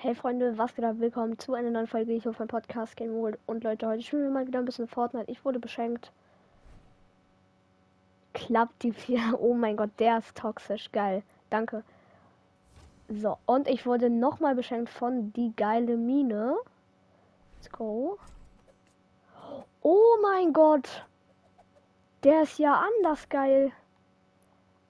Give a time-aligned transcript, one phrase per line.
[0.00, 1.00] Hey Freunde, was geht ab?
[1.00, 3.36] Willkommen zu einer neuen Folge hier auf meinem Podcast Game World.
[3.46, 5.28] Und Leute, heute spielen wir mal wieder ein bisschen Fortnite.
[5.28, 6.12] Ich wurde beschenkt.
[8.32, 9.18] Klappt die vier.
[9.40, 10.92] Oh mein Gott, der ist toxisch.
[10.92, 11.24] Geil.
[11.50, 11.82] Danke.
[13.08, 16.54] So, und ich wurde nochmal beschenkt von die geile Mine.
[17.56, 18.18] Let's go.
[19.82, 21.08] Oh mein Gott.
[22.22, 23.72] Der ist ja anders geil.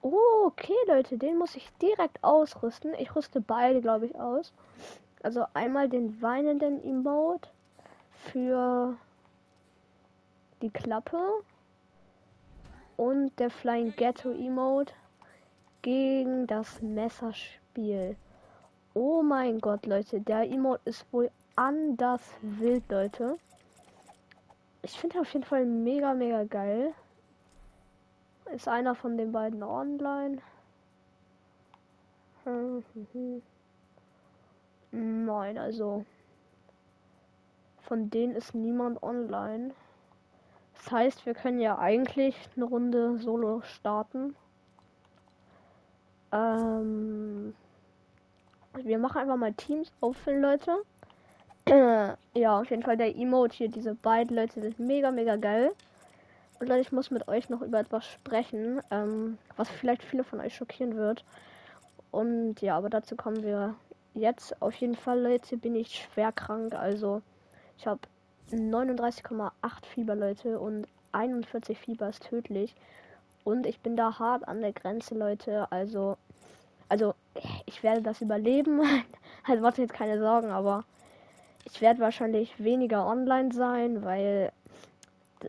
[0.01, 2.93] Oh, okay, Leute, den muss ich direkt ausrüsten.
[2.97, 4.53] Ich rüste beide, glaube ich, aus.
[5.21, 7.49] Also einmal den weinenden Emote
[8.31, 8.95] für
[10.61, 11.19] die Klappe
[12.95, 14.93] und der Flying Ghetto Emote
[15.81, 18.15] gegen das Messerspiel.
[18.93, 23.37] Oh mein Gott, Leute, der Emote ist wohl anders wild, Leute.
[24.81, 26.93] Ich finde auf jeden Fall mega, mega geil.
[28.53, 30.39] Ist einer von den beiden online?
[34.91, 36.05] Nein, also
[37.81, 39.71] von denen ist niemand online.
[40.75, 44.35] Das heißt, wir können ja eigentlich eine Runde Solo starten.
[46.31, 47.53] Ähm,
[48.73, 50.77] wir machen einfach mal Teams auffüllen, Leute.
[52.33, 55.71] ja, auf jeden Fall der Emote hier, diese beiden Leute sind mega, mega geil.
[56.59, 60.41] Und Leute, ich muss mit euch noch über etwas sprechen, ähm, was vielleicht viele von
[60.41, 61.23] euch schockieren wird.
[62.11, 63.75] Und ja, aber dazu kommen wir
[64.13, 64.61] jetzt.
[64.61, 66.73] Auf jeden Fall, Leute, bin ich schwer krank.
[66.73, 67.21] Also,
[67.77, 68.01] ich habe
[68.51, 69.51] 39,8
[69.93, 72.75] Fieber, Leute, und 41 Fieber ist tödlich.
[73.45, 75.71] Und ich bin da hart an der Grenze, Leute.
[75.71, 76.17] Also,
[76.89, 77.15] also,
[77.65, 78.81] ich werde das überleben.
[79.45, 80.83] halt, macht jetzt keine Sorgen, aber
[81.63, 84.51] ich werde wahrscheinlich weniger online sein, weil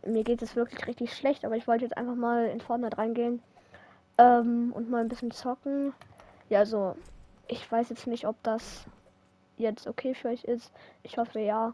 [0.05, 3.41] mir geht es wirklich richtig schlecht, aber ich wollte jetzt einfach mal in Fortnite reingehen
[4.17, 5.93] ähm, und mal ein bisschen zocken.
[6.49, 6.95] Ja, also
[7.47, 8.85] ich weiß jetzt nicht, ob das
[9.57, 10.71] jetzt okay für euch ist.
[11.03, 11.73] Ich hoffe ja.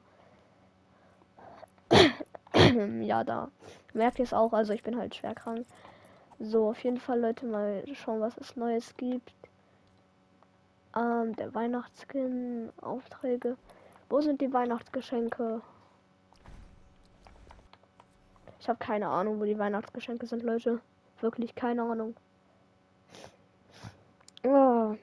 [3.02, 3.50] ja, da
[3.94, 4.54] merkt ihr es auch.
[4.54, 5.66] Also ich bin halt schwer krank.
[6.40, 9.34] So, auf jeden Fall, Leute, mal schauen, was es Neues gibt.
[10.96, 13.58] Ähm, der Weihnachtsskin, Aufträge.
[14.10, 15.62] Wo sind die Weihnachtsgeschenke?
[18.68, 20.82] Ich habe keine Ahnung, wo die Weihnachtsgeschenke sind, Leute.
[21.22, 22.18] Wirklich keine Ahnung.
[24.44, 24.94] Oh.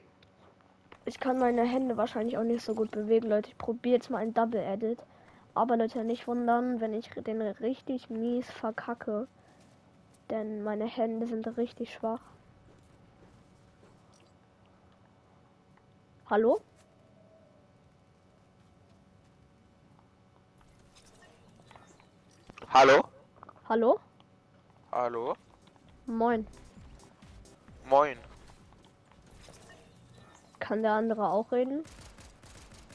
[1.05, 3.49] Ich kann meine Hände wahrscheinlich auch nicht so gut bewegen, Leute.
[3.49, 4.99] Ich probiere jetzt mal ein Double Edit.
[5.55, 9.27] Aber Leute, nicht wundern, wenn ich den richtig mies verkacke.
[10.29, 12.21] Denn meine Hände sind richtig schwach.
[16.29, 16.61] Hallo?
[22.71, 23.05] Hallo?
[23.67, 23.99] Hallo?
[24.91, 25.35] Hallo?
[26.05, 26.45] Moin.
[27.85, 28.17] Moin.
[30.59, 31.83] Kann der andere auch reden?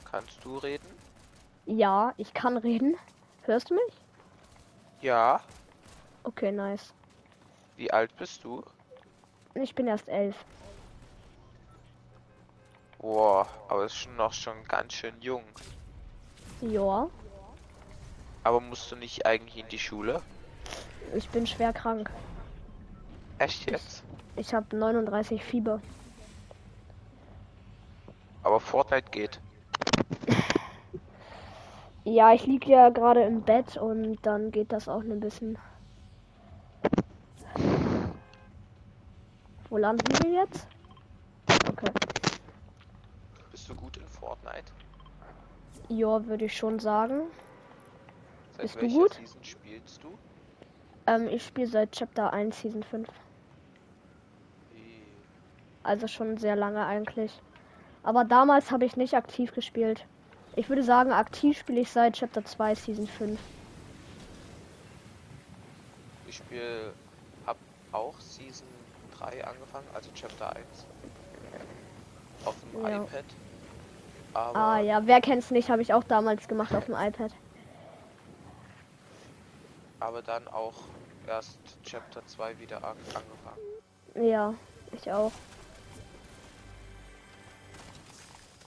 [0.08, 0.86] Kannst du reden?
[1.66, 2.96] Ja, ich kann reden.
[3.42, 3.94] Hörst du mich?
[5.00, 5.40] Ja.
[6.24, 6.92] Okay, nice.
[7.76, 8.62] Wie alt bist du?
[9.54, 10.36] Ich bin erst elf.
[12.98, 15.44] Boah, aber ist schon noch schon ganz schön jung.
[16.60, 17.08] Ja,
[18.44, 20.22] Aber musst du nicht eigentlich in die Schule?
[21.14, 22.10] Ich bin schwer krank.
[23.38, 24.02] Echt jetzt?
[24.36, 25.80] Ich habe 39 Fieber.
[28.42, 29.40] Aber Fortnite geht.
[32.04, 35.58] Ja, ich liege ja gerade im Bett und dann geht das auch ein bisschen.
[39.68, 40.66] Wo landen wir jetzt?
[41.68, 41.92] Okay.
[43.50, 44.72] Bist du gut in Fortnite?
[45.88, 47.24] Ja, würde ich schon sagen.
[48.56, 49.14] Seit Bist du gut?
[49.14, 50.18] Season spielst du?
[51.10, 53.08] Ähm, ich spiele seit Chapter 1 Season 5.
[54.70, 55.02] Wie-
[55.82, 57.32] Also schon sehr lange eigentlich.
[58.04, 60.04] Aber damals habe ich nicht aktiv gespielt.
[60.54, 63.40] Ich würde sagen, aktiv spiele ich seit Chapter 2 Season 5.
[66.28, 66.92] Ich spiele,
[67.44, 67.56] hab
[67.92, 68.68] auch Season
[69.18, 70.86] 3 angefangen, also Chapter 1.
[72.46, 73.02] Auf dem Ja.
[73.02, 73.24] iPad.
[74.32, 77.32] Aber Ah ja, wer kennt's nicht, habe ich auch damals gemacht auf dem iPad.
[80.00, 80.74] aber dann auch
[81.30, 84.28] erst Chapter 2 wieder an angefangen.
[84.28, 84.54] Ja,
[84.92, 85.32] ich auch.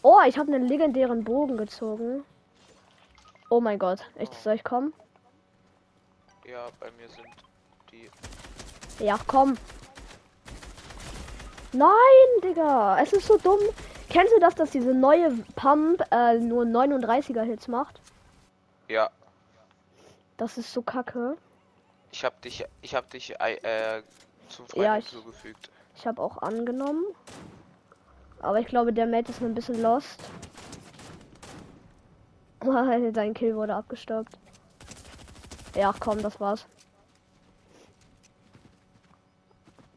[0.01, 2.23] Oh, ich habe einen legendären Bogen gezogen.
[3.49, 4.93] Oh mein Gott, echt, soll ich kommen?
[6.45, 7.27] Ja, bei mir sind
[7.91, 8.09] die.
[9.03, 9.57] Ja, komm.
[11.73, 11.89] Nein,
[12.43, 13.59] Digga, es ist so dumm.
[14.09, 17.99] Kennst du das, dass diese neue Pump äh, nur 39er Hits macht?
[18.87, 19.09] Ja,
[20.37, 21.37] Das ist so kacke.
[22.13, 24.03] Ich hab dich, ich hab dich äh,
[24.49, 25.69] zum Freund Ja, ich- hinzugefügt.
[25.95, 27.03] Ich habe auch angenommen.
[28.39, 30.19] Aber ich glaube, der Mate ist ein bisschen lost.
[33.13, 34.33] Dein Kill wurde abgestaubt.
[35.75, 36.65] Ja, komm, das war's.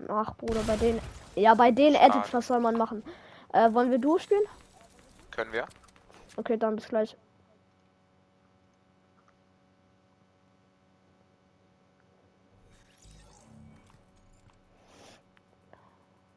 [0.08, 1.00] Ach, Bruder, bei denen.
[1.34, 3.02] Ja, bei den Edits, was soll man machen?
[3.52, 4.44] Äh, wollen wir durchspielen?
[5.30, 5.66] Können wir?
[6.36, 7.16] Okay, dann bis gleich.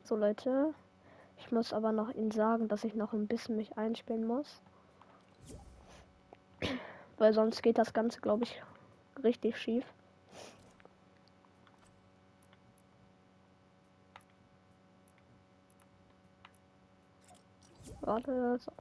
[0.10, 0.74] So Leute,
[1.38, 4.60] ich muss aber noch Ihnen sagen, dass ich noch ein bisschen mich einspielen muss.
[7.20, 8.60] Weil sonst geht das Ganze, glaube ich,
[9.24, 9.86] richtig schief.
[18.02, 18.58] Warte.
[18.58, 18.72] So,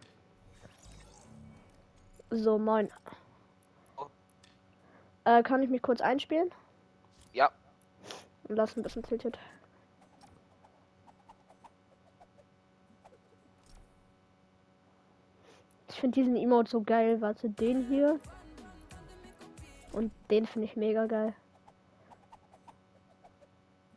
[2.31, 2.91] so moin.
[5.25, 6.51] Äh, kann ich mich kurz einspielen?
[7.35, 7.53] Ja.
[8.45, 9.39] Und lass ein bisschen tilted.
[15.99, 17.21] Ich finde diesen Emote so geil.
[17.21, 18.21] Warte, den hier.
[19.91, 21.35] Und den finde ich mega geil.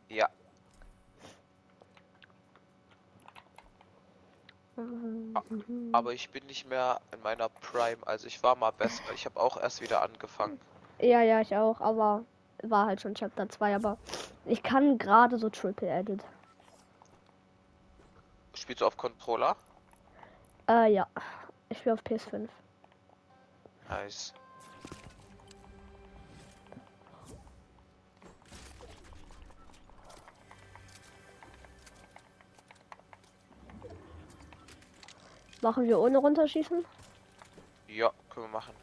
[0.08, 0.28] Ja.
[5.92, 7.98] Aber ich bin nicht mehr in meiner Prime.
[8.04, 9.04] Also ich war mal besser.
[9.14, 10.58] Ich habe auch erst wieder angefangen.
[10.98, 11.80] Ja, ja, ich auch.
[11.80, 12.24] Aber
[12.64, 13.76] war halt schon Chapter 2.
[13.76, 13.96] Aber
[14.44, 16.24] ich kann gerade so Triple Edit.
[18.54, 19.54] Spielst du auf Controller?
[20.68, 21.06] Äh, ja.
[21.72, 22.50] Ich spiele auf PS5.
[23.88, 24.34] Nice.
[35.62, 36.84] Machen wir ohne runterschießen?
[37.88, 38.74] Ja, können wir machen.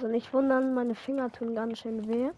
[0.00, 2.30] Also nicht wundern, meine Finger tun ganz schön weh.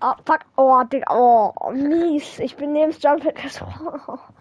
[0.00, 0.44] Oh, fuck.
[0.54, 1.06] Oh, Digga.
[1.10, 2.38] Oh, mies.
[2.38, 3.24] Ich bin neben Jump.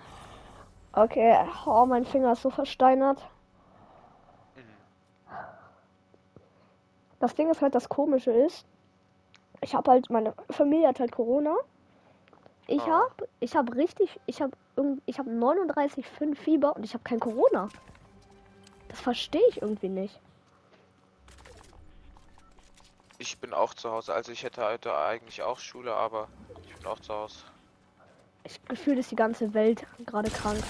[0.98, 1.38] Okay.
[1.68, 3.24] Oh, mein Finger ist so versteinert.
[7.20, 8.66] Das Ding ist halt, das Komische ist,
[9.62, 11.56] ich habe halt, meine Familie hat halt Corona.
[12.66, 12.88] Ich Oh.
[12.88, 14.54] habe, ich habe richtig, ich habe
[15.06, 17.70] ich habe 39,5 Fieber und ich habe kein Corona.
[18.90, 20.20] Das verstehe ich irgendwie nicht.
[23.20, 24.14] Ich bin auch zu Hause.
[24.14, 26.28] Also ich hätte heute eigentlich auch Schule, aber
[26.66, 27.46] ich bin auch zu Hause.
[28.44, 30.64] Ich gefühlt ist die ganze Welt gerade krank.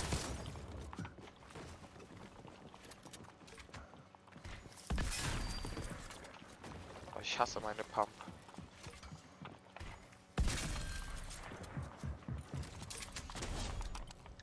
[7.38, 8.08] Ich hasse meine Pump.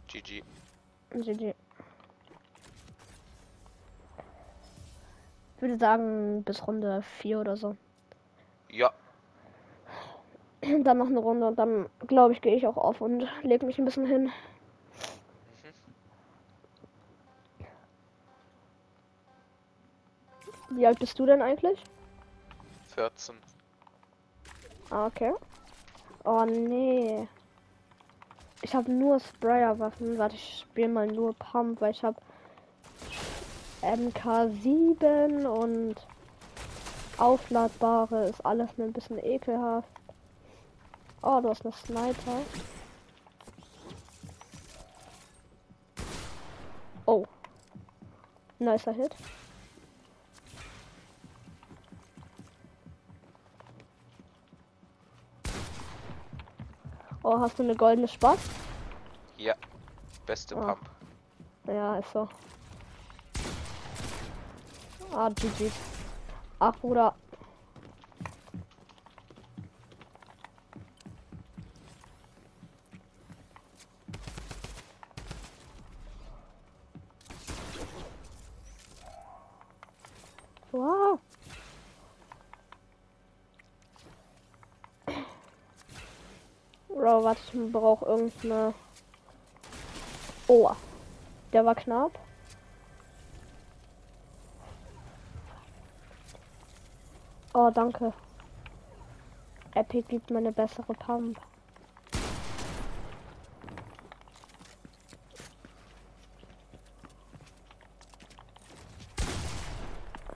[0.07, 0.45] GG.
[1.11, 1.55] GG.
[5.57, 7.77] Ich würde sagen, bis Runde 4 oder so.
[8.71, 8.93] Ja,
[10.85, 13.77] Dann noch eine Runde und dann, glaube ich, gehe ich auch auf und lege mich
[13.81, 14.31] ein bisschen hin.
[20.71, 21.83] Wie alt bist du denn eigentlich?
[22.95, 23.37] 14.
[24.91, 25.33] Ah, okay.
[26.25, 27.29] Oh nee.
[28.63, 30.17] Ich habe nur Sprayer-Waffen.
[30.17, 32.17] Warte, ich spiele mal nur Pump, weil ich habe
[33.83, 35.97] MK7 und
[37.19, 39.89] aufladbare ist alles ein bisschen ekelhaft.
[41.23, 42.41] Oh, du hast eine Sniper.
[47.07, 47.25] Oh.
[48.59, 49.15] Nicer Hit.
[57.35, 58.39] Oh, hast du eine goldene Spaß?
[59.39, 59.55] Ja.
[60.25, 60.75] Beste Ah.
[60.75, 60.89] Pump.
[61.67, 62.29] Ja, ist so.
[65.13, 65.73] Ah, GG.
[66.61, 67.13] Ach, Bruder.
[87.55, 88.75] brauche irgendeine.
[90.47, 90.71] Oh.
[91.53, 92.19] Der war knapp.
[97.53, 98.13] Oh, danke.
[99.75, 101.41] Epic gibt mir eine bessere Pump.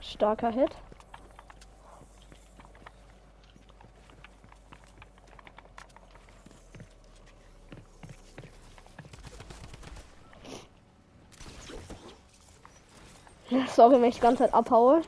[0.01, 0.75] Starker Hit.
[13.79, 15.03] Sorry, wenn ich die ganze Zeit abhaue.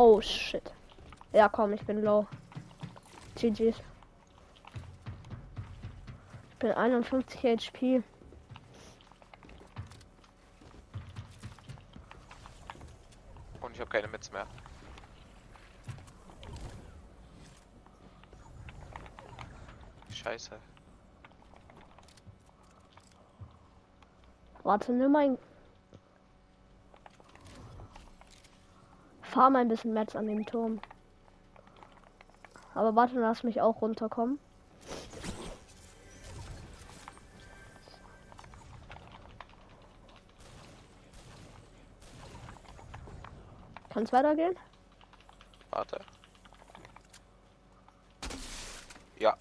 [0.00, 0.62] Oh shit.
[1.38, 2.26] Ja, komm, ich bin low.
[3.36, 3.80] GG's.
[6.50, 8.02] Ich bin 51 HP.
[13.60, 14.48] Und ich habe keine Mits mehr.
[20.10, 20.58] Scheiße.
[24.64, 25.38] Warte, nimm mein.
[29.22, 30.80] Fahr mal ein bisschen Metz an dem Turm.
[32.78, 34.38] Aber warte, lass mich auch runterkommen.
[43.88, 44.54] Kann es weitergehen?
[45.72, 45.98] Warte.
[49.18, 49.36] Ja.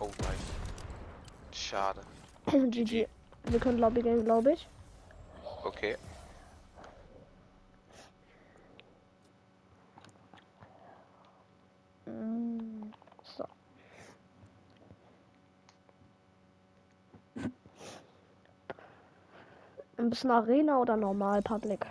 [0.00, 0.36] Oh nein.
[1.52, 2.00] Schade.
[2.84, 3.08] GG.
[3.44, 4.68] Wir können Lobby gehen, glaube ich.
[5.64, 5.96] Okay.
[12.06, 12.92] Mm,
[13.24, 13.44] So.
[19.96, 21.84] Ein bisschen Arena oder normal Public?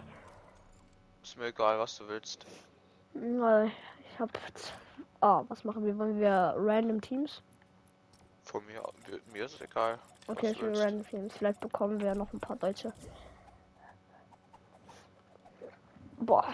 [1.22, 2.46] Ist mir egal, was du willst.
[3.14, 4.30] Ich hab.
[5.20, 5.98] Ah, was machen wir?
[5.98, 7.42] Wollen wir random Teams?
[8.44, 10.00] Von mir, mir, mir ist es egal.
[10.28, 11.38] Okay, ich will random Teams.
[11.38, 12.92] Vielleicht bekommen wir noch ein paar Deutsche.
[16.20, 16.46] Boah.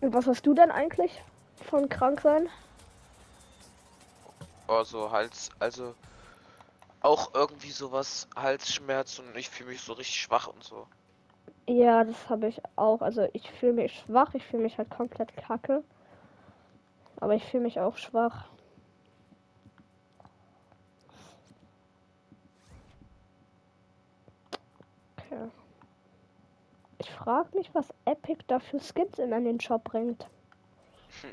[0.00, 1.22] Und was hast du denn eigentlich
[1.68, 2.48] von krank sein?
[4.68, 5.94] Also Hals, also
[7.00, 10.86] auch irgendwie sowas, Halsschmerz und ich fühle mich so richtig schwach und so.
[11.66, 13.00] Ja, das habe ich auch.
[13.00, 15.82] Also ich fühle mich schwach, ich fühle mich halt komplett kacke.
[17.20, 18.51] Aber ich fühle mich auch schwach.
[25.32, 25.50] Okay.
[26.98, 30.26] Ich frage mich, was Epic da für Skins in den Shop bringt.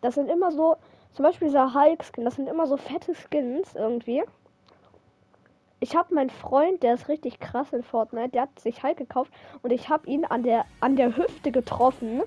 [0.00, 0.76] Das sind immer so,
[1.14, 4.22] zum Beispiel dieser Hulk-Skin, das sind immer so fette Skins irgendwie.
[5.80, 9.32] Ich habe meinen Freund, der ist richtig krass in Fortnite, der hat sich Hulk gekauft
[9.62, 12.22] und ich habe ihn an der an der Hüfte getroffen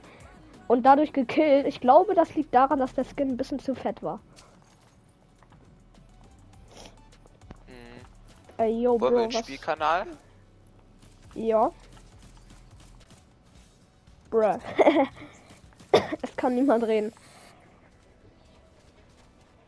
[0.67, 1.67] und dadurch gekillt.
[1.67, 4.21] Ich glaube, das liegt daran, dass der Skin ein bisschen zu fett war.
[7.67, 8.01] Mhm.
[8.57, 9.45] Ey, yo, Wollen wir Bro, den was?
[9.45, 10.07] Spielkanal?
[11.37, 11.71] Ja.
[14.31, 14.57] Bruh.
[15.91, 17.13] es kann niemand reden.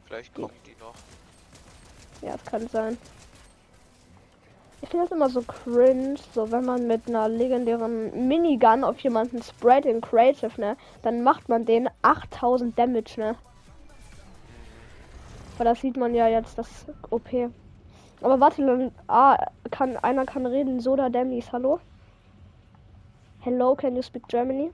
[0.06, 0.96] Vielleicht kommen die noch.
[2.24, 2.98] Ja, es kann sein.
[4.82, 9.44] Ich finde das immer so cringe, so wenn man mit einer legendären Minigun auf jemanden
[9.44, 10.76] sprayt in Creative, ne?
[11.04, 13.36] Dann macht man den 8000 Damage, ne?
[15.58, 16.68] Weil das sieht man ja jetzt, das
[17.12, 17.30] OP.
[18.22, 19.38] Aber warte, dann, ah,
[19.72, 21.80] kann, einer kann reden, Soda Demis, hallo?
[23.40, 24.72] Hello, can you speak Germany?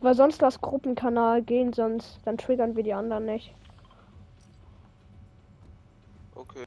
[0.00, 3.54] Weil sonst das Gruppenkanal gehen, sonst, dann triggern wir die anderen nicht.
[6.34, 6.64] Okay.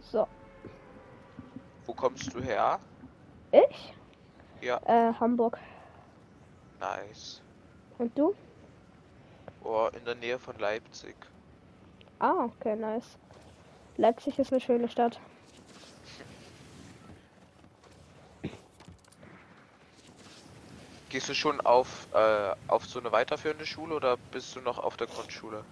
[0.00, 0.26] So,
[1.86, 2.78] Wo kommst du her?
[3.52, 3.94] ich?
[4.60, 4.80] Ja.
[4.84, 5.58] Äh, Hamburg.
[6.80, 7.42] Nice.
[7.98, 8.34] Und du?
[9.62, 11.16] Oh, in der Nähe von Leipzig.
[12.18, 13.16] Ah, okay, nice.
[13.96, 15.20] Leipzig ist eine schöne Stadt.
[21.08, 24.96] Gehst du schon auf, äh, auf so eine weiterführende Schule oder bist du noch auf
[24.96, 25.62] der Grundschule?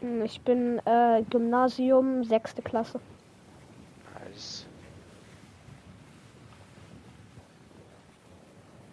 [0.00, 3.00] Hm, Ich bin äh, Gymnasium, sechste Klasse.
[4.24, 4.64] Nice.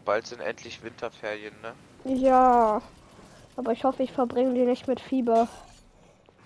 [0.06, 1.74] Bald sind endlich Winterferien, ne?
[2.06, 2.82] Ja,
[3.56, 5.48] aber ich hoffe, ich verbringe die nicht mit Fieber.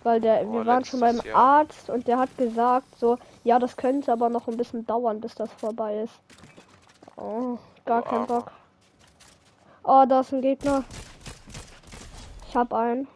[0.07, 1.35] Weil der, Oh, wir waren schon beim Jahr.
[1.35, 5.35] Arzt und der hat gesagt, so, ja, das könnte aber noch ein bisschen dauern, bis
[5.35, 6.13] das vorbei ist.
[7.17, 8.27] Oh, gar Du kein Armer.
[8.27, 8.51] Bock.
[9.83, 10.85] Oh, da ist ein Gegner.
[12.47, 13.09] Ich hab einen.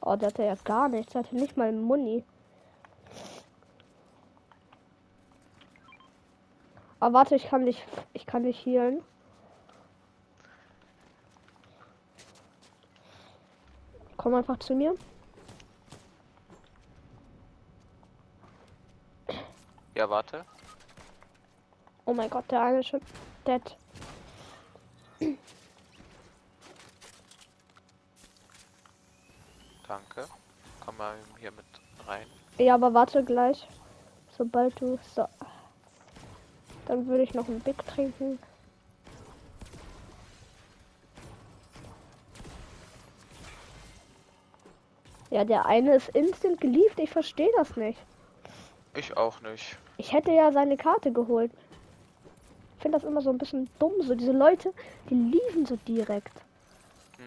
[0.00, 1.12] Oh, der hatte ja gar nichts.
[1.12, 2.24] Der hatte nicht mal Muni.
[6.98, 9.02] Aber warte, ich kann dich, ich kann dich healen.
[14.28, 14.94] Komm einfach zu mir.
[19.94, 20.44] Ja, warte.
[22.04, 23.00] Oh mein Gott, der eine ist schon
[23.46, 23.62] dead.
[29.86, 30.28] Danke.
[30.84, 31.64] Komm mal hier mit
[32.06, 32.26] rein.
[32.58, 33.66] Ja, aber warte gleich.
[34.36, 35.26] Sobald du so.
[36.84, 38.38] Dann würde ich noch ein Big trinken.
[45.30, 46.98] Ja, der eine ist instant geliebt.
[46.98, 47.98] Ich verstehe das nicht.
[48.94, 49.76] Ich auch nicht.
[49.96, 51.52] Ich hätte ja seine Karte geholt.
[52.76, 53.92] Ich finde das immer so ein bisschen dumm.
[54.00, 54.72] So diese Leute,
[55.10, 56.32] die liefen so direkt.
[57.16, 57.24] Hm.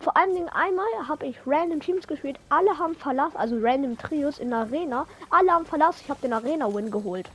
[0.00, 2.38] Vor allen Dingen einmal habe ich random Teams gespielt.
[2.50, 5.06] Alle haben verlassen, also random Trios in der Arena.
[5.30, 6.00] Alle haben verlassen.
[6.04, 7.28] Ich habe den Arena-Win geholt.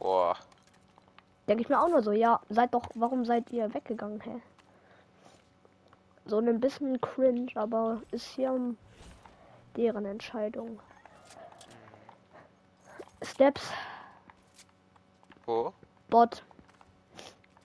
[0.00, 0.36] Boah.
[1.48, 4.42] Denke ich mir auch nur so, ja, seid doch, warum seid ihr weggegangen, hä?
[6.26, 8.76] So ein bisschen cringe, aber ist hier um
[9.76, 10.80] deren Entscheidung.
[13.22, 13.70] Steps,
[15.46, 15.72] Wo?
[16.10, 16.42] Bot.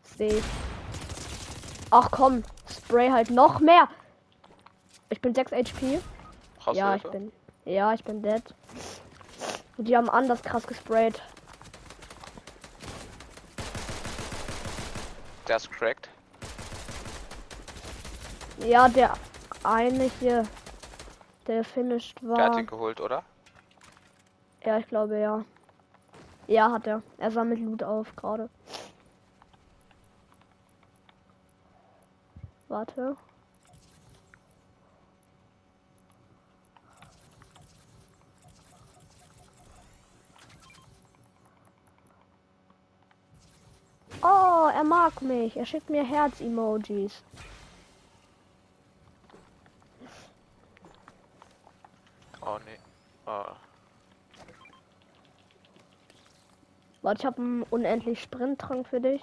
[0.03, 0.43] Safe.
[1.89, 3.89] Ach komm, Spray halt noch mehr.
[5.09, 5.99] Ich bin 6 HP.
[6.59, 7.31] Brauchst ja, ich bin.
[7.65, 8.43] Ja, ich bin dead.
[9.77, 11.21] Und die haben anders krass gesprayt.
[15.47, 16.10] Ist cracked.
[18.65, 19.13] Ja, der
[19.63, 20.43] eine hier,
[21.47, 22.59] der finished Der hat war.
[22.59, 23.24] ihn geholt, oder?
[24.63, 25.43] Ja, ich glaube ja.
[26.47, 27.01] Ja, hat er.
[27.17, 28.50] Er sammelt Loot auf gerade.
[32.67, 33.17] Warte.
[44.24, 45.57] Oh, er mag mich.
[45.57, 47.24] Er schickt mir Herz-Emojis.
[52.43, 52.77] Oh nee.
[53.27, 53.45] Oh.
[57.01, 59.22] Warte, ich habe einen unendlich Sprinttrank für dich.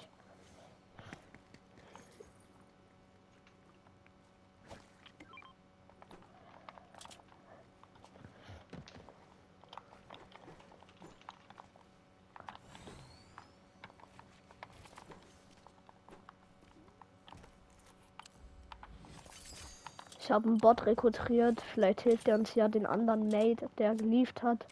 [20.19, 21.59] Ich habe einen Bot rekrutiert.
[21.73, 24.65] Vielleicht hilft er uns ja den anderen Mate, der geliefert hat,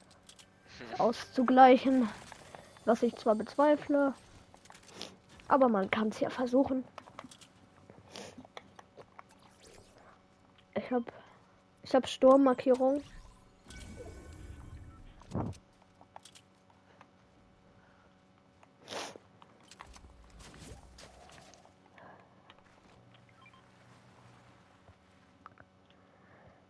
[1.00, 2.08] auszugleichen.
[2.88, 4.14] Was ich zwar bezweifle,
[5.50, 6.86] aber man kann es ja versuchen.
[10.74, 11.04] Ich habe
[11.84, 13.04] ich hab Sturmmarkierung.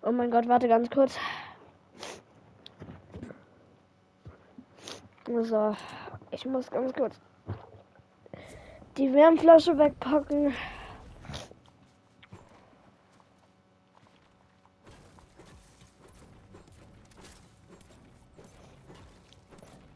[0.01, 1.15] Oh mein Gott, warte ganz kurz.
[5.27, 5.75] So,
[6.37, 7.19] ich muss ganz kurz
[8.97, 10.53] die Wärmflasche wegpacken.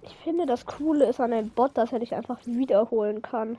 [0.03, 3.57] Ich finde, das Coole ist an einem Bot, dass er dich einfach wiederholen kann.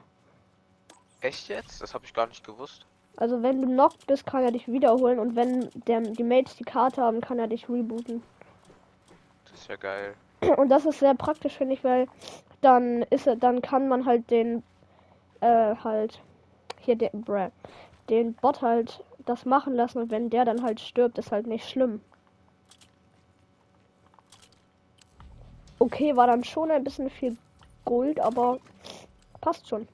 [1.20, 1.82] Echt jetzt?
[1.82, 2.86] Das habe ich gar nicht gewusst.
[3.16, 6.64] Also wenn du knocked bist, kann er dich wiederholen und wenn der, die Mates die
[6.64, 8.22] Karte haben, kann er dich rebooten.
[9.44, 10.14] Das ist ja geil.
[10.56, 12.06] Und das ist sehr praktisch, finde ich, weil
[12.62, 14.62] dann ist er, dann kann man halt den,
[15.40, 16.20] äh, halt,
[16.80, 17.50] hier den, bruh,
[18.08, 21.68] den Bot halt das machen lassen und wenn der dann halt stirbt, ist halt nicht
[21.68, 22.00] schlimm.
[25.78, 27.36] Okay, war dann schon ein bisschen viel
[27.84, 28.58] Gold, aber
[29.40, 29.88] passt schon.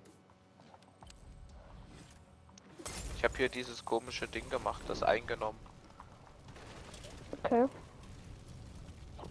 [3.17, 5.59] Ich habe hier dieses komische Ding gemacht, das eingenommen.
[7.43, 7.67] Okay.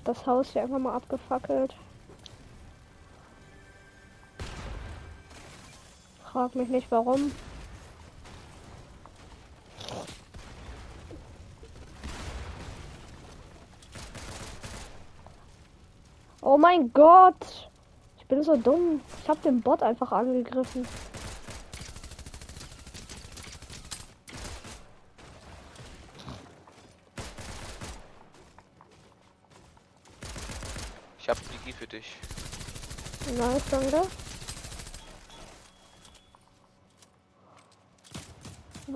[0.04, 1.76] Das Haus hier einfach mal abgefackelt.
[6.38, 7.32] Frag mich nicht warum.
[16.43, 17.71] Oh mein Gott!
[18.19, 19.02] Ich bin so dumm.
[19.23, 20.88] Ich habe den Bot einfach angegriffen.
[31.17, 32.15] Ich habe Digi für dich.
[33.36, 34.08] Nice, danke.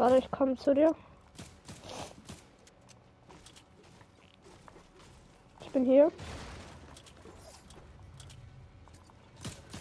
[0.01, 0.95] Warte, ich komme zu dir.
[5.59, 6.11] Ich bin hier.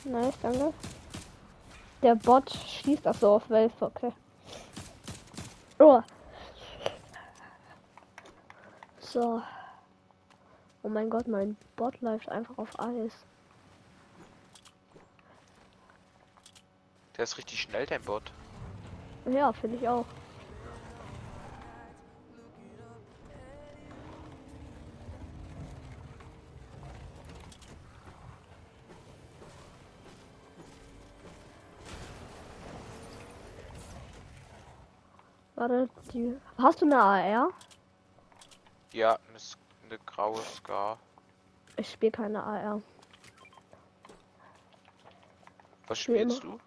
[0.04, 0.74] Nice, danke.
[2.02, 4.12] Der Bot schießt das so auf Wölfe, okay.
[5.78, 6.02] Oh.
[9.00, 9.42] So.
[10.82, 13.14] Oh mein Gott, mein Bot läuft einfach auf Eis.
[17.16, 18.30] Der ist richtig schnell, dein Bot.
[19.32, 20.04] Ja, finde ich auch.
[35.54, 36.34] Warte, die.
[36.58, 37.50] Hast du eine AR?
[38.92, 40.98] Ja, eine, graue Scar.
[41.76, 42.80] Ich spiele keine AR.
[45.86, 46.58] Was spiel spielst du?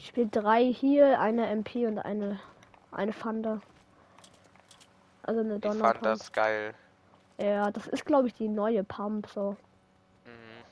[0.00, 2.40] Ich spiele drei hier, eine MP und eine
[2.90, 3.60] eine Thunder.
[5.22, 6.74] Also eine Ich fand das geil.
[7.36, 9.58] Ja, das ist glaube ich die neue Pump so.
[10.24, 10.64] Mhm.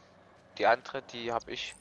[0.56, 1.74] Die andere, die habe ich,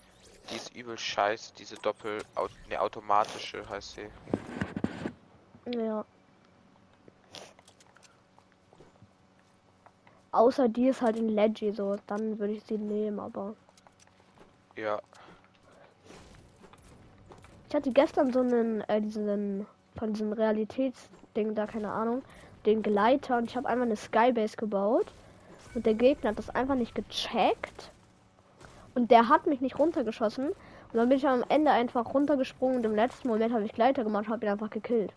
[0.49, 1.53] die ist übel scheiße.
[1.55, 2.21] Diese Doppel,
[2.69, 4.09] ne, automatische heißt sie.
[5.73, 6.03] Ja.
[10.33, 13.55] Außer die ist halt in Leggy so, dann würde ich sie nehmen, aber
[14.75, 14.99] Ja,
[17.69, 19.65] ich hatte gestern so einen äh, diesen
[19.97, 22.21] von diesem Realitätsding da keine Ahnung,
[22.65, 25.07] den Gleiter und ich habe einfach eine Skybase gebaut
[25.73, 27.91] und der Gegner hat das einfach nicht gecheckt
[28.95, 32.85] und der hat mich nicht runtergeschossen und dann bin ich am Ende einfach runtergesprungen und
[32.85, 35.11] im letzten Moment habe ich Gleiter gemacht und habe ihn einfach gekillt.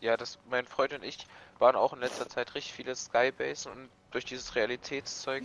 [0.00, 1.26] ja, das, mein Freund und ich
[1.58, 5.44] waren auch in letzter Zeit richtig viele Skybase und durch dieses Realitätszeug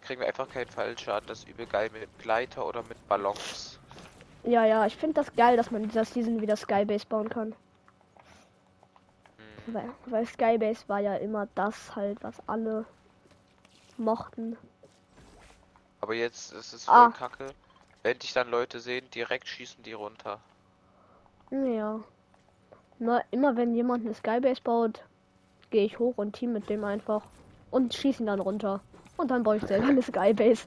[0.00, 1.26] kriegen wir einfach keinen Fallschaden.
[1.28, 3.78] Das ist übel geil mit Gleiter oder mit Ballons.
[4.44, 7.54] Ja, ja, ich finde das geil, dass man in dieser Season wieder Skybase bauen kann.
[9.66, 9.74] Mhm.
[9.74, 12.84] Weil, weil Skybase war ja immer das halt, was alle
[13.98, 14.56] mochten.
[16.00, 17.10] Aber jetzt ist es Ah.
[17.10, 17.46] voll kacke.
[18.02, 20.40] Wenn dich dann Leute sehen, direkt schießen die runter.
[21.50, 22.00] Ja.
[22.98, 25.04] Immer, immer wenn jemand eine Skybase baut,
[25.70, 27.22] gehe ich hoch und team mit dem einfach
[27.70, 28.80] und schieße ihn dann runter.
[29.18, 30.66] Und dann baue ich selber eine Skybase.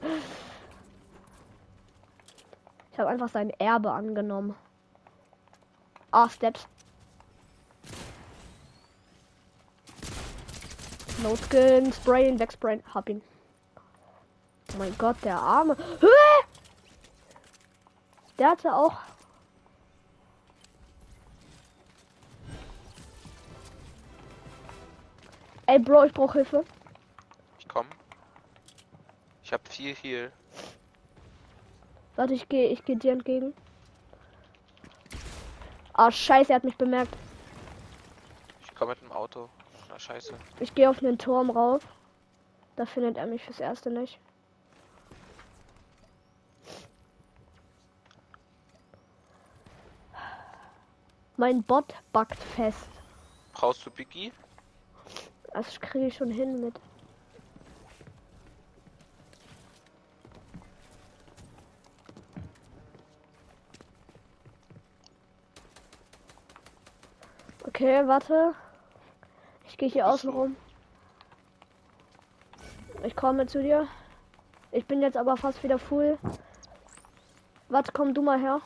[2.94, 4.54] Ich habe einfach sein Erbe angenommen.
[6.12, 6.68] Ah, Steps.
[11.20, 13.20] No Skin, Sprayen, wegsprayen, hab ihn.
[14.72, 15.76] Oh mein Gott, der Arme.
[16.00, 16.06] Hä?
[18.38, 18.96] Der hatte auch
[25.66, 26.64] Ey, Bro, ich brauche Hilfe.
[27.58, 27.86] Ich komm.
[29.42, 30.30] Ich hab viel Heal.
[32.16, 33.54] Warte, ich gehe ich geh dir entgegen.
[35.92, 37.14] Ah, scheiße, er hat mich bemerkt.
[38.62, 39.48] Ich komm mit dem Auto.
[39.88, 40.34] Na scheiße.
[40.60, 41.86] Ich gehe auf einen Turm rauf.
[42.76, 44.18] Da findet er mich fürs Erste nicht.
[51.36, 52.88] Mein Bot backt fest.
[53.52, 54.32] Brauchst du Biggie?
[55.52, 56.80] Das kriege ich schon hin mit.
[67.84, 68.54] Okay, warte.
[69.66, 70.56] Ich gehe hier außen rum.
[73.02, 73.86] Ich komme zu dir.
[74.72, 76.18] Ich bin jetzt aber fast wieder full.
[77.68, 78.62] Warte, komm du mal her.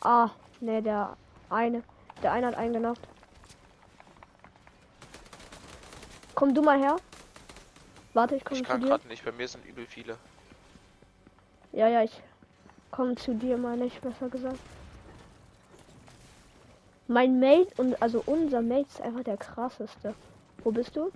[0.00, 1.16] Ah, ne, der
[1.50, 1.84] eine.
[2.24, 3.06] Der eine hat eingenockt.
[6.34, 6.96] Komm du mal her.
[8.12, 8.88] Warte, ich komme Ich zu kann dir.
[8.88, 9.24] gerade nicht.
[9.24, 10.18] Bei mir sind übel viele.
[11.70, 12.20] Ja, ja, ich
[12.90, 14.58] komme zu dir, meine ich, besser gesagt.
[17.12, 20.14] Mein Mate und also unser Mate ist einfach der krasseste.
[20.64, 21.12] Wo bist du?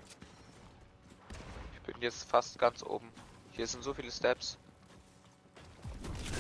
[1.73, 3.11] Ich bin jetzt fast ganz oben.
[3.53, 4.59] Hier sind so viele Steps.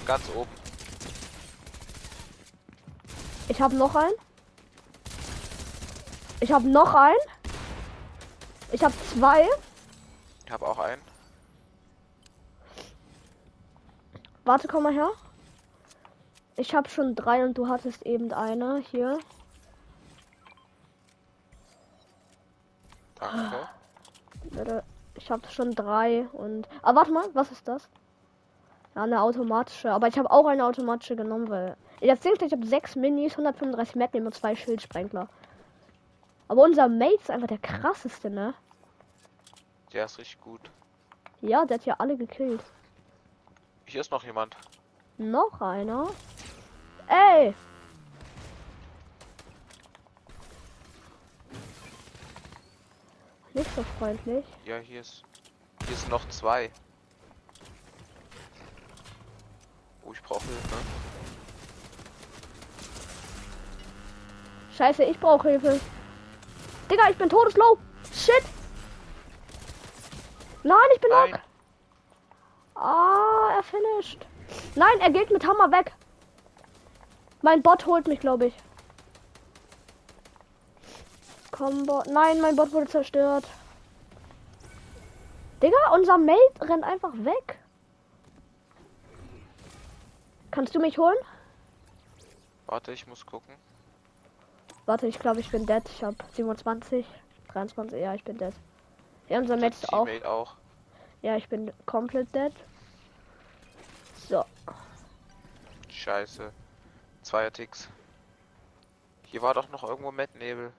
[0.04, 0.50] Ganz oben.
[3.48, 4.12] Ich habe noch einen.
[6.40, 7.16] Ich habe noch einen.
[8.72, 9.48] Ich habe zwei.
[10.44, 11.00] Ich habe auch einen.
[14.44, 15.12] Warte, komm mal her.
[16.58, 19.18] Ich habe schon drei und du hattest eben eine hier.
[23.18, 23.68] Danke.
[24.50, 26.68] Warte, Ich habe schon drei und.
[26.82, 27.88] Ah, warte mal, was ist das?
[28.94, 29.92] Ja, eine automatische.
[29.92, 31.76] Aber ich habe auch eine automatische genommen, weil.
[32.00, 35.28] Das Ding ist, ich habe sechs Minis, 135 Magnum und zwei Schildsprengler.
[36.48, 38.54] Aber unser Mate ist einfach der krasseste, ne?
[39.92, 40.70] Der ist richtig gut.
[41.40, 42.62] Ja, der hat ja alle gekillt.
[43.86, 44.56] Hier ist noch jemand.
[45.16, 46.08] Noch einer?
[47.08, 47.54] Ey!
[53.56, 54.44] Nicht so freundlich.
[54.66, 55.24] Ja, hier ist.
[55.86, 56.70] Hier sind noch zwei.
[60.04, 60.76] Oh, ich brauche Hilfe.
[64.76, 65.80] Scheiße, ich brauche Hilfe.
[66.90, 67.78] Digga, ich bin todeslow.
[68.12, 68.44] Shit.
[70.62, 71.38] Nein, ich bin Nein.
[72.74, 74.26] Ah, er finisht.
[74.74, 75.94] Nein, er geht mit Hammer weg.
[77.40, 78.54] Mein Bot holt mich, glaube ich.
[81.56, 82.06] Komm, Bot.
[82.06, 83.46] Nein, mein Bot wurde zerstört.
[85.62, 87.58] Digga, unser Mate rennt einfach weg.
[90.50, 91.16] Kannst du mich holen?
[92.66, 93.54] Warte, ich muss gucken.
[94.84, 95.82] Warte, ich glaube, ich bin dead.
[95.88, 97.06] Ich habe 27,
[97.48, 98.00] 23.
[98.00, 98.52] Ja, ich bin dead.
[99.28, 100.08] Ja, unser Mate ist auch.
[100.24, 100.56] Auch.
[101.22, 102.52] Ja, ich bin komplett dead.
[104.28, 104.44] So.
[105.88, 106.52] Scheiße.
[107.22, 107.88] Zweier Ticks.
[109.26, 110.72] Hier war doch noch irgendwo Matt Nebel.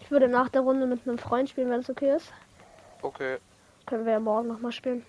[0.00, 2.32] Ich würde nach der Runde mit einem Freund spielen, wenn es okay ist.
[3.00, 3.38] Okay.
[3.86, 5.04] Können wir ja morgen noch mal spielen.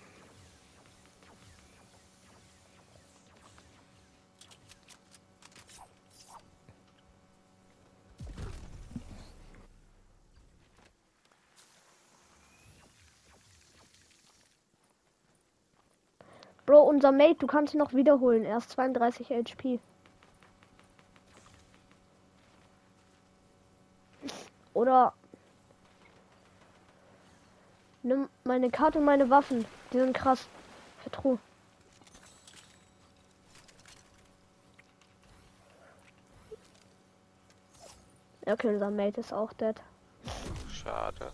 [16.66, 18.42] Bro, unser Mate, du kannst ihn noch wiederholen.
[18.44, 19.78] Er ist 32 HP.
[24.84, 25.14] Oder
[28.02, 29.64] nimm meine Karte und meine Waffen.
[29.90, 30.46] Die sind krass.
[31.00, 31.38] Vertrau.
[38.44, 39.80] Ja, Okay, unser Mate ist auch dead.
[40.68, 41.32] Schade.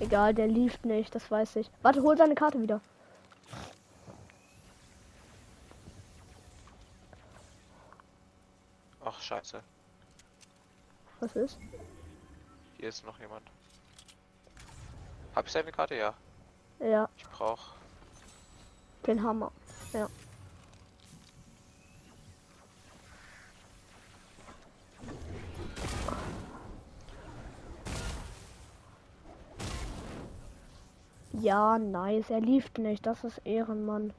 [0.00, 1.70] Egal, der lief nicht, das weiß ich.
[1.82, 2.80] Warte, hol seine Karte wieder.
[9.04, 9.62] Ach, scheiße.
[11.20, 11.60] Was ist?
[12.78, 13.46] Hier ist noch jemand.
[15.34, 15.94] Hab ich seine Karte?
[15.96, 16.14] Ja.
[16.80, 17.74] Ja, Ich brauch.
[19.06, 19.50] den Hammer.
[19.92, 20.08] Ja.
[31.32, 32.30] Ja, nice.
[32.30, 33.06] Er lief nicht.
[33.06, 34.12] Das ist Ehrenmann.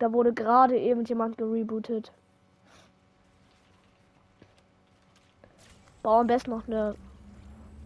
[0.00, 2.10] Da wurde gerade eben jemand gerebootet.
[6.02, 6.96] Bau am besten noch eine.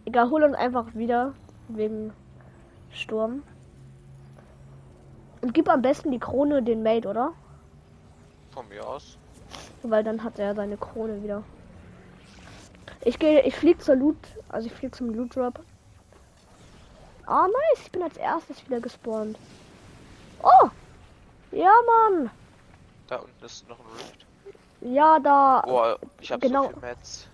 [0.05, 1.33] Egal, hol uns einfach wieder.
[1.67, 2.13] Wegen
[2.89, 3.43] Sturm.
[5.41, 7.33] Und gib am besten die Krone den Mate, oder?
[8.51, 9.17] Von mir aus.
[9.83, 11.43] Weil dann hat er seine Krone wieder.
[13.01, 15.59] Ich gehe, ich flieg zur Loot, also ich flieg zum Loot Drop.
[17.25, 19.37] Ah, nice, ich bin als erstes wieder gespawnt.
[20.41, 20.69] Oh!
[21.55, 22.29] Ja, Mann!
[23.07, 24.25] Da unten ist noch ein Rift.
[24.81, 25.61] Ja, da.
[25.65, 26.63] Boah, ich hab genau.
[26.63, 27.27] so viel Mats.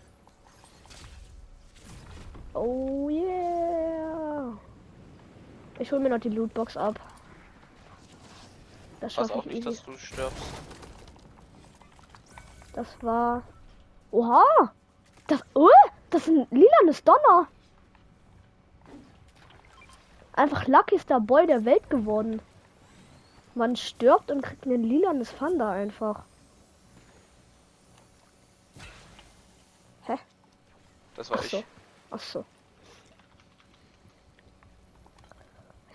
[2.54, 4.54] Oh yeah.
[5.80, 7.00] Ich hol mir noch die Lootbox ab.
[9.00, 9.70] Das schaffe ich nicht, easy.
[9.70, 10.44] dass du stirbst.
[12.74, 13.42] Das war.
[14.12, 14.72] Oha!
[15.26, 15.42] Das.
[15.56, 15.68] Oh!
[16.12, 17.48] Das ist ein lilanes Donner!
[20.34, 22.40] Einfach luckyster Boy der Welt geworden.
[23.54, 26.24] Man stirbt und kriegt ein lilanes Thunder einfach.
[30.04, 30.18] Hä?
[31.16, 31.58] Das war Ach so.
[31.58, 31.66] ich.
[32.12, 32.46] Ach so.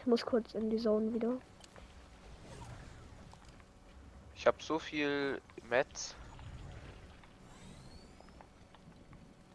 [0.00, 1.32] Ich muss kurz in die Zone wieder.
[4.36, 6.14] Ich hab so viel Mats.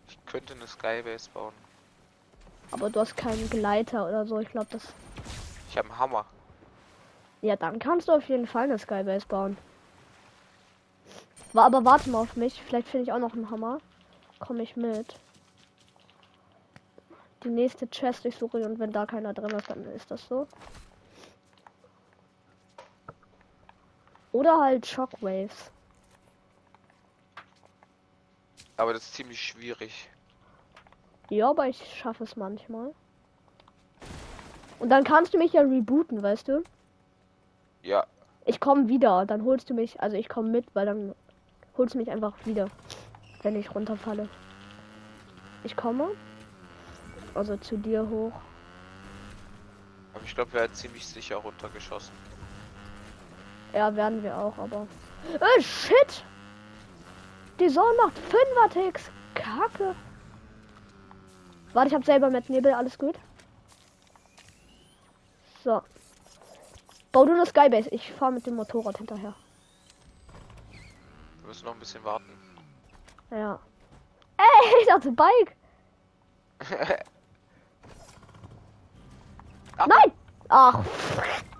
[0.09, 1.53] Ich könnte eine Skybase bauen.
[2.71, 4.39] Aber du hast keinen Gleiter oder so.
[4.39, 4.93] Ich glaube, das.
[5.69, 6.25] Ich habe einen Hammer.
[7.41, 9.57] Ja, dann kannst du auf jeden Fall eine Skybase bauen.
[11.53, 12.61] War aber warte mal auf mich.
[12.61, 13.79] Vielleicht finde ich auch noch einen Hammer.
[14.39, 15.15] Komme ich mit.
[17.43, 20.47] Die nächste Chest ich suche und wenn da keiner drin ist, dann ist das so.
[24.31, 24.85] Oder halt
[31.29, 32.93] Ja, aber ich schaffe es manchmal.
[34.79, 36.63] Und dann kannst du mich ja rebooten, weißt du?
[37.83, 38.05] Ja,
[38.45, 41.15] Ich komme wieder, dann holst du mich, also ich komme mit, weil dann
[41.77, 42.67] holst du mich einfach wieder,
[43.43, 44.27] wenn ich runterfalle.
[45.63, 46.09] Ich komme,
[47.35, 48.33] also zu dir hoch.
[50.13, 52.13] aber ich glaube, wir werden ziemlich sicher runtergeschossen.
[53.73, 54.87] Ja, werden wir auch, aber.
[55.39, 56.23] Äh, shit!
[57.59, 59.11] Die Sonne macht 5er Ticks.
[59.35, 59.95] Kacke.
[61.73, 63.15] Warte, ich hab selber mit Nebel, alles gut.
[65.63, 65.81] So.
[67.11, 67.89] Bau du eine Skybase.
[67.89, 69.33] Ich fahr mit dem Motorrad hinterher.
[71.39, 72.25] Wir müssen noch ein bisschen warten.
[73.29, 73.59] Ja.
[74.37, 75.55] Ey, ich dachte Bike.
[79.77, 79.87] Ach.
[79.87, 80.11] Nein!
[80.49, 80.79] Ach.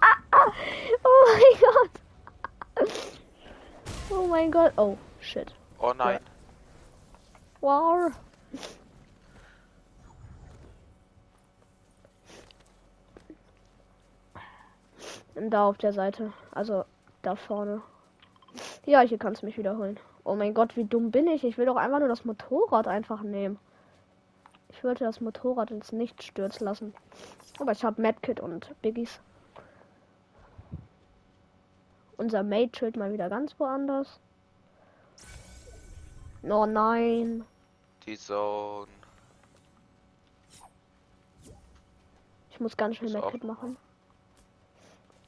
[0.02, 0.52] Ah, ah.
[1.04, 1.92] Oh mein Gott.
[4.10, 4.74] Oh mein Gott.
[4.78, 5.54] Oh, shit.
[5.80, 6.20] Oh nein.
[7.62, 8.12] Wow.
[15.36, 16.34] Da auf der Seite.
[16.52, 16.86] Also
[17.22, 17.82] da vorne.
[18.86, 20.00] Ja, hier kannst du mich wiederholen.
[20.24, 21.44] Oh mein Gott, wie dumm bin ich?
[21.44, 23.60] Ich will doch einfach nur das Motorrad einfach nehmen.
[24.70, 26.94] Ich wollte das Motorrad ins Nichts stürzen lassen.
[27.60, 29.20] Aber ich habe Medkit und Biggies.
[32.18, 34.20] Unser Mate chillt mal wieder ganz woanders.
[36.44, 37.46] Oh nein.
[38.06, 38.88] Die Zone.
[42.50, 43.78] Ich muss ganz schnell Medkit machen.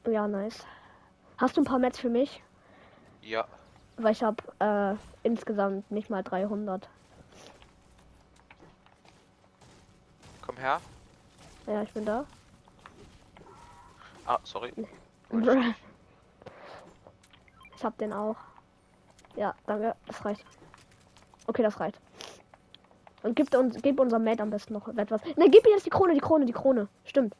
[0.06, 0.64] Ja, nice.
[1.38, 2.42] Hast du ein paar Mets für mich?
[3.22, 3.46] Ja,
[3.96, 6.88] Weil ich habe äh, insgesamt nicht mal 300.
[10.42, 10.80] komm her.
[11.66, 12.26] Ja, ich bin da.
[14.26, 14.72] Ah, sorry.
[15.28, 15.74] Bruh.
[17.76, 18.36] Ich hab den auch.
[19.36, 19.94] Ja, danke.
[20.06, 20.44] Das reicht.
[21.46, 22.00] Okay, das reicht.
[23.22, 25.22] Und gib uns, gib unserem Mate am besten noch etwas.
[25.36, 26.88] Ne, gib ihm jetzt die Krone, die Krone, die Krone.
[27.04, 27.34] Stimmt.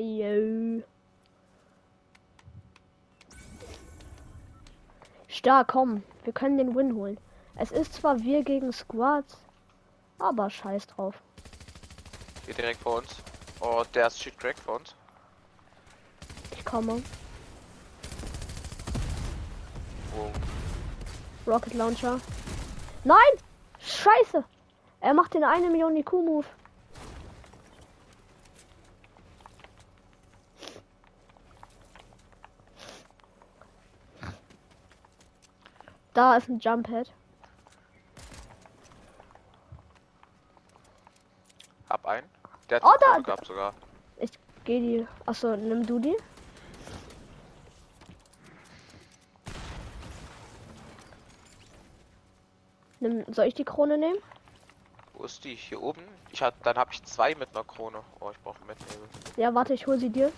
[0.00, 0.82] Yo.
[5.28, 6.02] Stark, komm.
[6.24, 7.18] Wir können den Win holen.
[7.56, 9.36] Es ist zwar wir gegen Squads,
[10.18, 11.20] aber scheiß drauf.
[12.46, 13.14] Hier direkt vor uns.
[13.60, 14.94] Oh, der ist shit crack vor uns.
[16.52, 17.02] Ich komme.
[20.16, 20.30] Oh,
[21.50, 22.18] Rocket Launcher.
[23.04, 23.18] Nein!
[23.78, 24.44] Scheiße!
[25.00, 26.46] Er macht den eine Million IQ-Move.
[36.20, 37.10] Da ist ein Jump Head.
[41.88, 42.28] hab einen.
[42.68, 43.72] Der hat Oh, da- gehabt sogar.
[44.18, 44.32] Ich
[44.64, 45.06] gehe die.
[45.24, 46.14] Achso, nimm du die.
[53.00, 54.18] Nimm, soll ich die Krone nehmen?
[55.14, 55.54] Wo ist die?
[55.54, 56.02] Hier oben?
[56.32, 58.02] Ich hab, dann habe ich zwei mit einer Krone.
[58.20, 59.08] Oh, ich brauche mit Nebel.
[59.36, 60.32] Ja, warte, ich hol sie dir.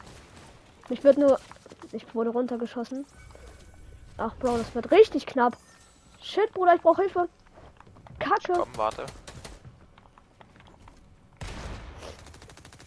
[0.89, 1.39] Ich wird nur.
[1.93, 3.05] Ich wurde runtergeschossen.
[4.17, 5.57] Ach, Bro, das wird richtig knapp.
[6.23, 7.29] Shit, Bruder, ich brauche Hilfe.
[8.19, 8.53] Kacke.
[8.53, 9.07] Komm, warte.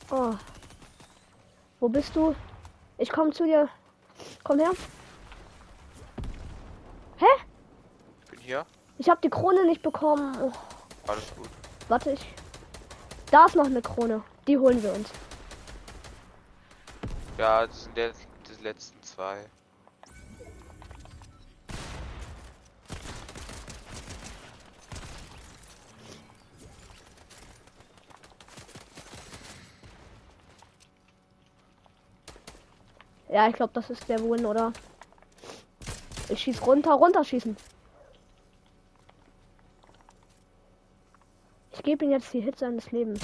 [0.10, 0.34] Oh.
[1.80, 2.36] Wo bist du?
[2.98, 3.68] Ich komme zu dir.
[4.44, 4.72] Komm her.
[7.18, 7.26] Hä?
[8.24, 8.66] Ich bin hier.
[8.98, 10.38] Ich habe die Krone nicht bekommen.
[10.42, 10.52] Oh,
[11.08, 11.50] Alles gut.
[11.90, 12.34] warte, ich.
[13.32, 14.24] Da ist noch eine Krone.
[14.48, 15.10] Die holen wir uns.
[17.38, 19.46] Ja, das sind jetzt die letzten zwei.
[33.36, 34.72] Ja, ich glaube, das ist der Win, oder?
[36.30, 37.58] Ich schieß runter, runterschießen.
[41.74, 43.20] Ich gebe ihm jetzt die Hit seines Lebens.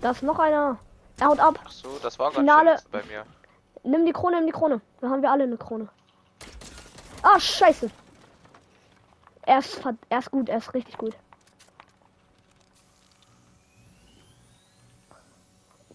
[0.00, 0.76] Da ist noch einer.
[1.20, 1.60] Er haut ab.
[1.64, 3.24] Ach so, das war Finale- ganz schön bei mir.
[3.84, 4.80] Nimm die Krone, nimm die Krone.
[5.00, 5.88] Da haben wir alle eine Krone.
[7.22, 7.92] Ah, scheiße.
[9.42, 11.14] Er ist, er ist gut, er ist richtig gut.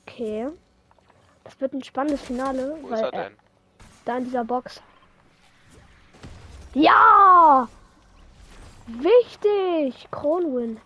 [0.08, 0.48] Okay.
[1.54, 3.38] Das wird ein spannendes Finale, Wo weil denn?
[4.06, 4.82] da in dieser Box.
[6.74, 7.68] Ja!
[8.88, 10.08] Wichtig!
[10.10, 10.82] Kronwin.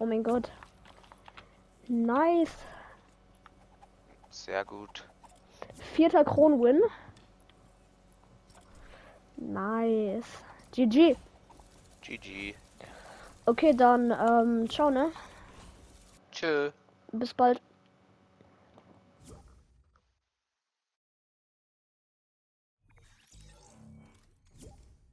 [0.00, 0.50] Oh mein Gott.
[1.86, 2.56] Nice.
[4.30, 5.04] Sehr gut.
[5.94, 6.82] Vierter Kronwin.
[9.36, 10.26] Nice.
[10.72, 11.16] GG.
[12.02, 12.54] GG.
[13.46, 15.12] Okay, dann, ähm, ciao, ne?
[16.32, 16.72] Tschö.
[17.12, 17.60] Bis bald.